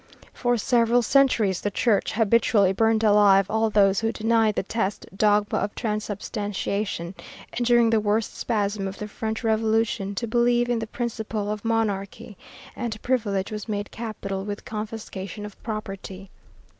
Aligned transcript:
For 0.33 0.57
several 0.57 1.03
centuries 1.03 1.61
the 1.61 1.69
Church 1.69 2.13
habitually 2.13 2.73
burnt 2.73 3.03
alive 3.03 3.45
all 3.51 3.69
those 3.69 3.99
who 3.99 4.11
denied 4.11 4.55
the 4.55 4.63
test 4.63 5.05
dogma 5.15 5.59
of 5.59 5.75
transubstantiation, 5.75 7.13
and 7.53 7.63
during 7.67 7.91
the 7.91 7.99
worst 7.99 8.35
spasm 8.35 8.87
of 8.87 8.97
the 8.97 9.07
French 9.07 9.43
Revolution 9.43 10.15
to 10.15 10.25
believe 10.25 10.69
in 10.69 10.79
the 10.79 10.87
principle 10.87 11.51
of 11.51 11.63
monarchy 11.63 12.35
and 12.75 12.99
privilege 13.03 13.51
was 13.51 13.69
made 13.69 13.91
capital 13.91 14.43
with 14.43 14.65
confiscation 14.65 15.45
of 15.45 15.61
property. 15.61 16.31